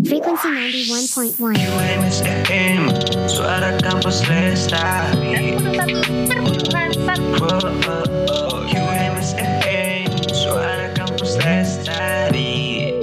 [0.00, 0.48] Frequency
[0.88, 1.60] 91.1.
[1.60, 2.88] UMSM,
[3.28, 5.60] suara kampus lestari.
[8.72, 12.96] UMSM, suara kampus lestari.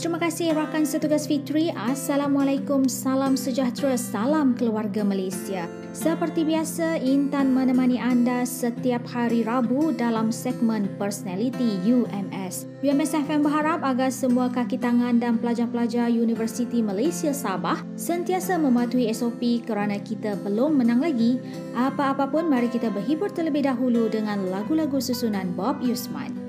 [0.00, 1.68] Terima kasih rakan setugas Fitri.
[1.76, 5.68] Assalamualaikum, salam sejahtera, salam keluarga Malaysia.
[5.94, 12.66] Seperti biasa, Intan menemani anda setiap hari Rabu dalam segmen Personality UMS.
[12.82, 19.62] UMS FM berharap agar semua kaki tangan dan pelajar-pelajar Universiti Malaysia Sabah sentiasa mematuhi SOP
[19.62, 21.38] kerana kita belum menang lagi.
[21.78, 26.43] Apa-apa pun, mari kita berhibur terlebih dahulu dengan lagu-lagu susunan Bob Yusman.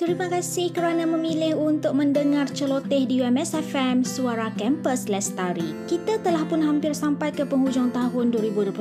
[0.00, 5.76] Terima kasih kerana memilih untuk mendengar celoteh di UMS FM Suara Kampus Lestari.
[5.84, 8.80] Kita telah pun hampir sampai ke penghujung tahun 2021.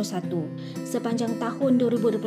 [0.87, 2.23] Sepanjang tahun 2021,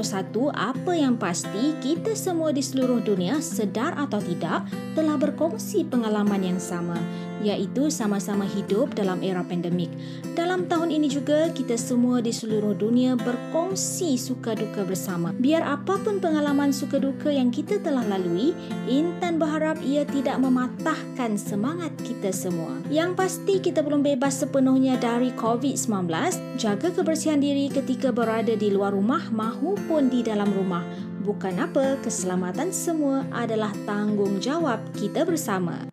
[0.52, 6.60] apa yang pasti kita semua di seluruh dunia sedar atau tidak telah berkongsi pengalaman yang
[6.60, 7.00] sama
[7.42, 9.90] iaitu sama-sama hidup dalam era pandemik.
[10.32, 15.34] Dalam tahun ini juga kita semua di seluruh dunia berkongsi suka duka bersama.
[15.34, 18.54] Biar apapun pengalaman suka duka yang kita telah lalui,
[18.90, 22.82] Intan berharap ia tidak mematahkan semangat kita semua.
[22.90, 26.10] Yang pasti kita belum bebas sepenuhnya dari COVID-19.
[26.58, 30.82] Jaga kebersihan diri ketika berada di luar rumah mahupun di dalam rumah.
[31.22, 35.86] Bukan apa, keselamatan semua adalah tanggungjawab kita bersama.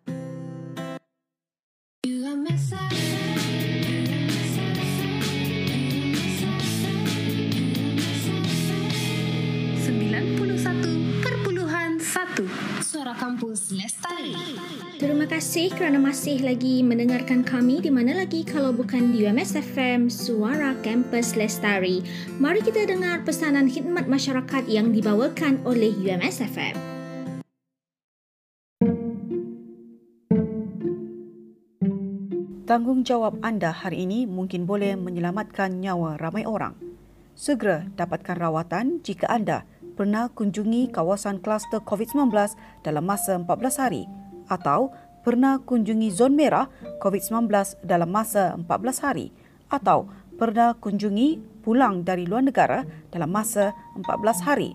[2.02, 3.09] 91.1
[13.40, 14.36] Kampus Lestari
[15.00, 20.12] Terima kasih kerana masih lagi mendengarkan kami di mana lagi kalau bukan di UMS FM
[20.12, 22.04] Suara Kampus Lestari.
[22.36, 26.76] Mari kita dengar pesanan khidmat masyarakat yang dibawakan oleh UMS FM.
[32.68, 36.76] Tanggungjawab anda hari ini mungkin boleh menyelamatkan nyawa ramai orang.
[37.32, 39.64] Segera dapatkan rawatan jika anda
[40.00, 42.32] pernah kunjungi kawasan kluster COVID-19
[42.80, 44.08] dalam masa 14 hari
[44.48, 44.88] atau
[45.20, 46.72] pernah kunjungi zon merah
[47.04, 47.52] COVID-19
[47.84, 49.28] dalam masa 14 hari
[49.68, 50.08] atau
[50.40, 54.72] pernah kunjungi pulang dari luar negara dalam masa 14 hari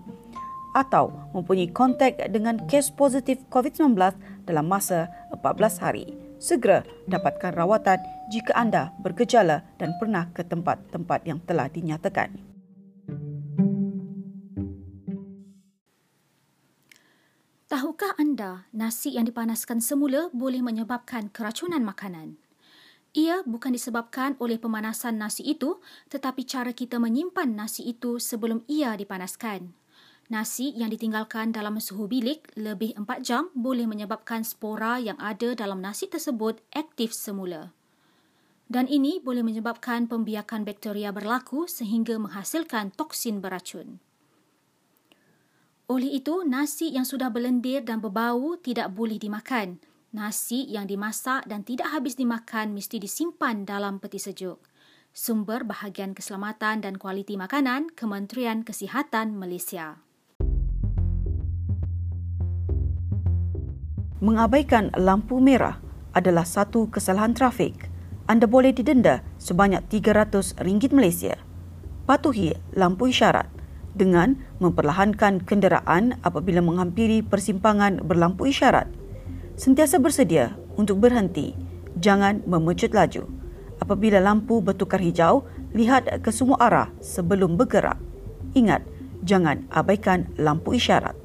[0.78, 3.98] atau mempunyai kontak dengan kes positif COVID-19
[4.46, 6.06] dalam masa 14 hari.
[6.38, 7.98] Segera dapatkan rawatan
[8.30, 12.55] jika anda bergejala dan pernah ke tempat-tempat yang telah dinyatakan.
[17.76, 22.40] Tahukah anda nasi yang dipanaskan semula boleh menyebabkan keracunan makanan?
[23.12, 25.76] Ia bukan disebabkan oleh pemanasan nasi itu
[26.08, 29.76] tetapi cara kita menyimpan nasi itu sebelum ia dipanaskan.
[30.32, 35.84] Nasi yang ditinggalkan dalam suhu bilik lebih 4 jam boleh menyebabkan spora yang ada dalam
[35.84, 37.76] nasi tersebut aktif semula.
[38.72, 44.00] Dan ini boleh menyebabkan pembiakan bakteria berlaku sehingga menghasilkan toksin beracun.
[45.86, 49.78] Oleh itu, nasi yang sudah berlendir dan berbau tidak boleh dimakan.
[50.10, 54.58] Nasi yang dimasak dan tidak habis dimakan mesti disimpan dalam peti sejuk.
[55.14, 60.02] Sumber Bahagian Keselamatan dan Kualiti Makanan, Kementerian Kesihatan Malaysia.
[64.18, 65.78] Mengabaikan lampu merah
[66.10, 67.86] adalah satu kesalahan trafik.
[68.26, 71.38] Anda boleh didenda sebanyak RM300 Malaysia.
[72.10, 73.55] Patuhi lampu isyarat
[73.96, 78.86] dengan memperlahankan kenderaan apabila menghampiri persimpangan berlampu isyarat.
[79.56, 81.56] Sentiasa bersedia untuk berhenti,
[81.96, 83.24] jangan memecut laju.
[83.80, 87.96] Apabila lampu bertukar hijau, lihat ke semua arah sebelum bergerak.
[88.52, 88.84] Ingat,
[89.24, 91.16] jangan abaikan lampu isyarat.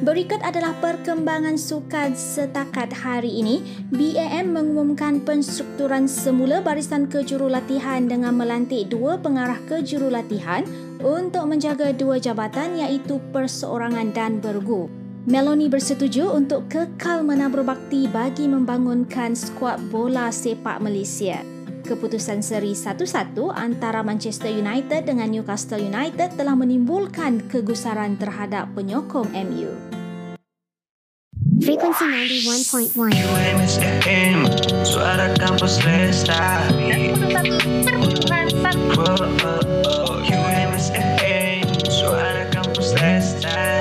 [0.01, 3.61] Berikut adalah perkembangan sukan setakat hari ini.
[3.93, 10.65] BAM mengumumkan penstrukturan semula barisan kejurulatihan dengan melantik dua pengarah kejurulatihan
[11.05, 15.04] untuk menjaga dua jabatan iaitu perseorangan dan bergu.
[15.25, 21.41] Meloni bersetuju untuk kekal menabur bakti bagi membangunkan skuad bola sepak Malaysia.
[21.81, 29.73] Keputusan seri 1-1 antara Manchester United dengan Newcastle United telah menimbulkan kegusaran terhadap penyokong MU.
[31.57, 32.93] Frequency 91.1.
[33.17, 34.37] UMSM,
[34.85, 37.09] suara kampus lestari.
[38.93, 39.57] Whoa, oh,
[39.89, 40.21] oh.
[40.21, 43.74] UMSM, suara kampus lestari.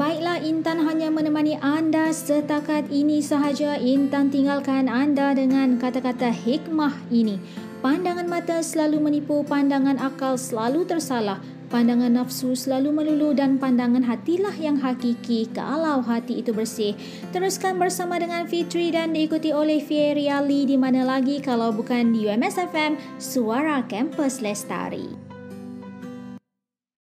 [0.00, 3.76] Baiklah Intan hanya menemani anda setakat ini sahaja.
[3.76, 7.36] Intan tinggalkan anda dengan kata-kata hikmah ini.
[7.84, 11.36] Pandangan mata selalu menipu, pandangan akal selalu tersalah.
[11.68, 16.96] Pandangan nafsu selalu melulu dan pandangan hatilah yang hakiki kalau hati itu bersih.
[17.36, 22.24] Teruskan bersama dengan Fitri dan diikuti oleh Fieria Lee di mana lagi kalau bukan di
[22.24, 25.19] UMS FM, Suara Kampus Lestari.